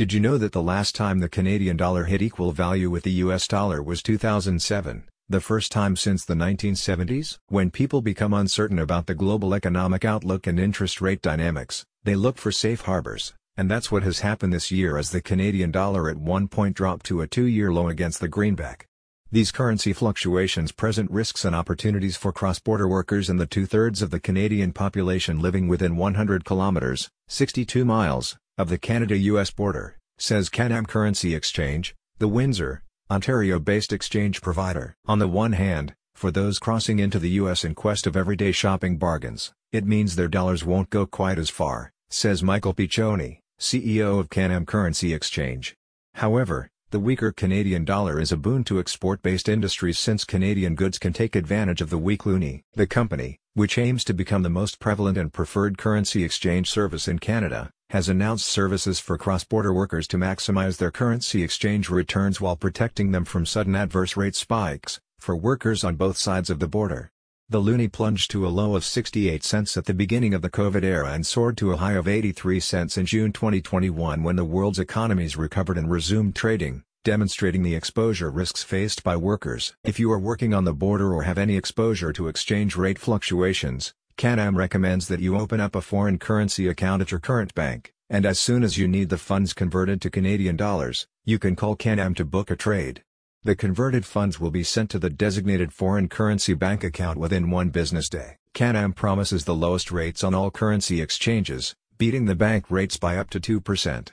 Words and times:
Did 0.00 0.14
you 0.14 0.20
know 0.20 0.38
that 0.38 0.52
the 0.52 0.62
last 0.62 0.94
time 0.94 1.18
the 1.18 1.28
Canadian 1.28 1.76
dollar 1.76 2.04
hit 2.04 2.22
equal 2.22 2.52
value 2.52 2.88
with 2.88 3.02
the 3.02 3.20
US 3.24 3.46
dollar 3.46 3.82
was 3.82 4.02
2007, 4.02 5.04
the 5.28 5.40
first 5.42 5.70
time 5.70 5.94
since 5.94 6.24
the 6.24 6.32
1970s? 6.32 7.36
When 7.48 7.70
people 7.70 8.00
become 8.00 8.32
uncertain 8.32 8.78
about 8.78 9.04
the 9.04 9.14
global 9.14 9.52
economic 9.52 10.06
outlook 10.06 10.46
and 10.46 10.58
interest 10.58 11.02
rate 11.02 11.20
dynamics, 11.20 11.84
they 12.04 12.14
look 12.14 12.38
for 12.38 12.50
safe 12.50 12.80
harbors, 12.80 13.34
and 13.58 13.70
that's 13.70 13.92
what 13.92 14.02
has 14.02 14.20
happened 14.20 14.54
this 14.54 14.70
year 14.70 14.96
as 14.96 15.10
the 15.10 15.20
Canadian 15.20 15.70
dollar 15.70 16.08
at 16.08 16.16
one 16.16 16.48
point 16.48 16.76
dropped 16.76 17.04
to 17.04 17.20
a 17.20 17.26
two-year 17.26 17.70
low 17.70 17.88
against 17.88 18.20
the 18.20 18.28
greenback. 18.28 18.86
These 19.30 19.52
currency 19.52 19.92
fluctuations 19.92 20.72
present 20.72 21.10
risks 21.10 21.44
and 21.44 21.54
opportunities 21.54 22.16
for 22.16 22.32
cross-border 22.32 22.88
workers 22.88 23.28
and 23.28 23.38
the 23.38 23.44
two-thirds 23.44 24.00
of 24.00 24.10
the 24.10 24.18
Canadian 24.18 24.72
population 24.72 25.40
living 25.40 25.68
within 25.68 25.94
100 25.94 26.46
kilometers, 26.46 27.10
62 27.28 27.84
miles, 27.84 28.38
of 28.60 28.68
the 28.68 28.78
Canada-US 28.78 29.50
border, 29.50 29.96
says 30.18 30.50
Can-Am 30.50 30.84
Currency 30.84 31.34
Exchange, 31.34 31.94
the 32.18 32.28
Windsor, 32.28 32.82
Ontario-based 33.10 33.90
exchange 33.90 34.42
provider. 34.42 34.94
On 35.06 35.18
the 35.18 35.26
one 35.26 35.52
hand, 35.52 35.94
for 36.14 36.30
those 36.30 36.58
crossing 36.58 36.98
into 36.98 37.18
the 37.18 37.30
US 37.30 37.64
in 37.64 37.74
quest 37.74 38.06
of 38.06 38.18
everyday 38.18 38.52
shopping 38.52 38.98
bargains, 38.98 39.50
it 39.72 39.86
means 39.86 40.14
their 40.14 40.28
dollars 40.28 40.62
won't 40.62 40.90
go 40.90 41.06
quite 41.06 41.38
as 41.38 41.48
far, 41.48 41.90
says 42.10 42.42
Michael 42.42 42.74
Piccioni, 42.74 43.38
CEO 43.58 44.20
of 44.20 44.28
Can-Am 44.28 44.66
Currency 44.66 45.14
Exchange. 45.14 45.74
However, 46.16 46.68
the 46.90 47.00
weaker 47.00 47.32
Canadian 47.32 47.86
dollar 47.86 48.20
is 48.20 48.30
a 48.30 48.36
boon 48.36 48.62
to 48.64 48.78
export-based 48.78 49.48
industries 49.48 49.98
since 49.98 50.24
Canadian 50.24 50.74
goods 50.74 50.98
can 50.98 51.14
take 51.14 51.34
advantage 51.34 51.80
of 51.80 51.88
the 51.88 51.96
weak 51.96 52.24
loonie. 52.24 52.60
The 52.74 52.86
company, 52.86 53.38
which 53.54 53.78
aims 53.78 54.04
to 54.04 54.12
become 54.12 54.42
the 54.42 54.50
most 54.50 54.78
prevalent 54.80 55.16
and 55.16 55.32
preferred 55.32 55.78
currency 55.78 56.24
exchange 56.24 56.68
service 56.68 57.08
in 57.08 57.18
Canada, 57.18 57.70
has 57.90 58.08
announced 58.08 58.46
services 58.46 59.00
for 59.00 59.18
cross-border 59.18 59.72
workers 59.72 60.06
to 60.06 60.16
maximize 60.16 60.76
their 60.76 60.92
currency 60.92 61.42
exchange 61.42 61.90
returns 61.90 62.40
while 62.40 62.54
protecting 62.54 63.10
them 63.10 63.24
from 63.24 63.44
sudden 63.44 63.74
adverse 63.74 64.16
rate 64.16 64.36
spikes, 64.36 65.00
for 65.18 65.36
workers 65.36 65.82
on 65.82 65.96
both 65.96 66.16
sides 66.16 66.50
of 66.50 66.60
the 66.60 66.68
border. 66.68 67.10
The 67.48 67.60
loonie 67.60 67.90
plunged 67.90 68.30
to 68.30 68.46
a 68.46 68.48
low 68.48 68.76
of 68.76 68.84
68 68.84 69.42
cents 69.42 69.76
at 69.76 69.86
the 69.86 69.92
beginning 69.92 70.34
of 70.34 70.42
the 70.42 70.48
COVID 70.48 70.84
era 70.84 71.10
and 71.10 71.26
soared 71.26 71.56
to 71.56 71.72
a 71.72 71.78
high 71.78 71.94
of 71.94 72.06
83 72.06 72.60
cents 72.60 72.96
in 72.96 73.06
June 73.06 73.32
2021 73.32 74.22
when 74.22 74.36
the 74.36 74.44
world's 74.44 74.78
economies 74.78 75.36
recovered 75.36 75.76
and 75.76 75.90
resumed 75.90 76.36
trading, 76.36 76.84
demonstrating 77.02 77.64
the 77.64 77.74
exposure 77.74 78.30
risks 78.30 78.62
faced 78.62 79.02
by 79.02 79.16
workers. 79.16 79.74
If 79.82 79.98
you 79.98 80.12
are 80.12 80.18
working 80.20 80.54
on 80.54 80.62
the 80.62 80.72
border 80.72 81.12
or 81.12 81.24
have 81.24 81.38
any 81.38 81.56
exposure 81.56 82.12
to 82.12 82.28
exchange 82.28 82.76
rate 82.76 83.00
fluctuations, 83.00 83.94
Can-Am 84.20 84.54
recommends 84.54 85.08
that 85.08 85.20
you 85.20 85.38
open 85.38 85.60
up 85.60 85.74
a 85.74 85.80
foreign 85.80 86.18
currency 86.18 86.68
account 86.68 87.00
at 87.00 87.10
your 87.10 87.20
current 87.20 87.54
bank, 87.54 87.94
and 88.10 88.26
as 88.26 88.38
soon 88.38 88.62
as 88.62 88.76
you 88.76 88.86
need 88.86 89.08
the 89.08 89.16
funds 89.16 89.54
converted 89.54 90.02
to 90.02 90.10
Canadian 90.10 90.56
dollars, 90.56 91.06
you 91.24 91.38
can 91.38 91.56
call 91.56 91.74
Can-Am 91.74 92.12
to 92.16 92.24
book 92.26 92.50
a 92.50 92.54
trade. 92.54 93.02
The 93.44 93.56
converted 93.56 94.04
funds 94.04 94.38
will 94.38 94.50
be 94.50 94.62
sent 94.62 94.90
to 94.90 94.98
the 94.98 95.08
designated 95.08 95.72
foreign 95.72 96.06
currency 96.10 96.52
bank 96.52 96.84
account 96.84 97.16
within 97.16 97.50
one 97.50 97.70
business 97.70 98.10
day. 98.10 98.36
Can-Am 98.52 98.92
promises 98.92 99.46
the 99.46 99.54
lowest 99.54 99.90
rates 99.90 100.22
on 100.22 100.34
all 100.34 100.50
currency 100.50 101.00
exchanges, 101.00 101.74
beating 101.96 102.26
the 102.26 102.34
bank 102.34 102.70
rates 102.70 102.98
by 102.98 103.16
up 103.16 103.30
to 103.30 103.40
2%. 103.40 104.08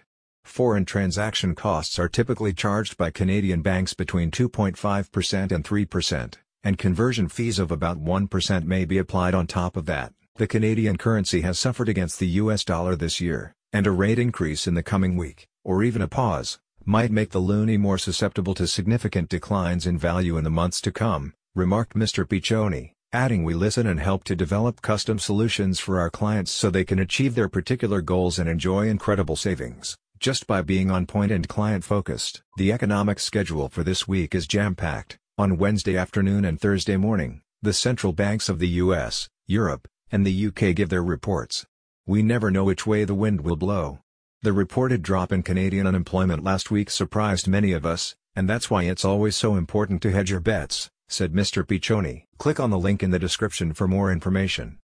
Foreign 0.45 0.85
transaction 0.85 1.53
costs 1.53 1.99
are 1.99 2.07
typically 2.07 2.53
charged 2.53 2.95
by 2.95 3.11
Canadian 3.11 3.61
banks 3.61 3.93
between 3.93 4.31
2.5% 4.31 5.51
and 5.51 5.65
3% 5.65 6.33
and 6.63 6.77
conversion 6.77 7.27
fees 7.27 7.59
of 7.59 7.71
about 7.71 8.03
1% 8.03 8.63
may 8.65 8.85
be 8.85 8.97
applied 8.97 9.33
on 9.33 9.47
top 9.47 9.77
of 9.77 9.85
that. 9.85 10.13
The 10.35 10.47
Canadian 10.47 10.97
currency 10.97 11.41
has 11.41 11.57
suffered 11.57 11.89
against 11.89 12.19
the 12.19 12.27
US 12.27 12.63
dollar 12.63 12.95
this 12.95 13.19
year, 13.19 13.53
and 13.73 13.87
a 13.87 13.91
rate 13.91 14.19
increase 14.19 14.67
in 14.67 14.75
the 14.75 14.83
coming 14.83 15.17
week, 15.17 15.47
or 15.63 15.83
even 15.83 16.01
a 16.01 16.07
pause, 16.07 16.59
might 16.85 17.11
make 17.11 17.31
the 17.31 17.41
loonie 17.41 17.79
more 17.79 17.97
susceptible 17.97 18.53
to 18.53 18.67
significant 18.67 19.29
declines 19.29 19.85
in 19.85 19.97
value 19.97 20.37
in 20.37 20.43
the 20.43 20.49
months 20.49 20.79
to 20.81 20.91
come, 20.91 21.33
remarked 21.55 21.95
Mr. 21.95 22.23
Piccioni, 22.23 22.93
adding 23.11 23.43
we 23.43 23.53
listen 23.53 23.87
and 23.87 23.99
help 23.99 24.23
to 24.25 24.35
develop 24.35 24.81
custom 24.81 25.17
solutions 25.17 25.79
for 25.79 25.99
our 25.99 26.09
clients 26.09 26.51
so 26.51 26.69
they 26.69 26.85
can 26.85 26.99
achieve 26.99 27.35
their 27.35 27.49
particular 27.49 28.01
goals 28.01 28.37
and 28.37 28.47
enjoy 28.47 28.87
incredible 28.87 29.35
savings, 29.35 29.97
just 30.19 30.45
by 30.47 30.61
being 30.61 30.91
on 30.91 31.05
point 31.05 31.31
and 31.31 31.49
client-focused. 31.49 32.41
The 32.57 32.71
economic 32.71 33.19
schedule 33.19 33.69
for 33.69 33.83
this 33.83 34.07
week 34.07 34.35
is 34.35 34.47
jam-packed, 34.47 35.17
on 35.39 35.57
Wednesday 35.57 35.95
afternoon 35.95 36.43
and 36.43 36.59
Thursday 36.59 36.97
morning, 36.97 37.41
the 37.61 37.71
central 37.71 38.11
banks 38.11 38.49
of 38.49 38.57
the 38.57 38.67
US, 38.81 39.29
Europe, 39.45 39.87
and 40.11 40.25
the 40.25 40.47
UK 40.47 40.73
give 40.73 40.89
their 40.89 41.03
reports. 41.03 41.63
We 42.07 42.23
never 42.23 42.49
know 42.49 42.63
which 42.63 42.87
way 42.87 43.03
the 43.03 43.13
wind 43.13 43.41
will 43.41 43.55
blow. 43.55 43.99
The 44.41 44.51
reported 44.51 45.03
drop 45.03 45.31
in 45.31 45.43
Canadian 45.43 45.85
unemployment 45.85 46.43
last 46.43 46.71
week 46.71 46.89
surprised 46.89 47.47
many 47.47 47.71
of 47.71 47.85
us, 47.85 48.15
and 48.35 48.49
that's 48.49 48.71
why 48.71 48.83
it's 48.83 49.05
always 49.05 49.35
so 49.35 49.55
important 49.55 50.01
to 50.01 50.11
hedge 50.11 50.31
your 50.31 50.39
bets, 50.39 50.89
said 51.07 51.33
Mr. 51.33 51.63
Piccioni. 51.63 52.23
Click 52.39 52.59
on 52.59 52.71
the 52.71 52.79
link 52.79 53.03
in 53.03 53.11
the 53.11 53.19
description 53.19 53.73
for 53.73 53.87
more 53.87 54.11
information. 54.11 54.79